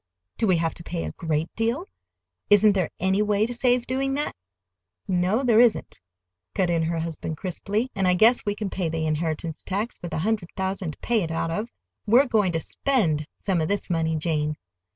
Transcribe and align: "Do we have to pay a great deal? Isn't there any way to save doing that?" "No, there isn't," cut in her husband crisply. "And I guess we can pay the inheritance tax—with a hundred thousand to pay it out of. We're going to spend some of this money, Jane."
"Do 0.39 0.47
we 0.47 0.57
have 0.57 0.73
to 0.73 0.83
pay 0.83 1.03
a 1.03 1.11
great 1.11 1.53
deal? 1.55 1.87
Isn't 2.49 2.71
there 2.73 2.89
any 2.99 3.21
way 3.21 3.45
to 3.45 3.53
save 3.53 3.85
doing 3.85 4.15
that?" 4.15 4.35
"No, 5.07 5.43
there 5.43 5.59
isn't," 5.59 6.01
cut 6.55 6.71
in 6.71 6.81
her 6.81 6.97
husband 6.97 7.37
crisply. 7.37 7.91
"And 7.93 8.07
I 8.07 8.15
guess 8.15 8.43
we 8.43 8.55
can 8.55 8.71
pay 8.71 8.89
the 8.89 9.05
inheritance 9.05 9.63
tax—with 9.63 10.11
a 10.15 10.25
hundred 10.25 10.49
thousand 10.55 10.93
to 10.93 10.97
pay 11.01 11.21
it 11.21 11.29
out 11.29 11.51
of. 11.51 11.69
We're 12.07 12.25
going 12.25 12.51
to 12.53 12.59
spend 12.59 13.27
some 13.35 13.61
of 13.61 13.67
this 13.67 13.91
money, 13.91 14.15
Jane." 14.15 14.57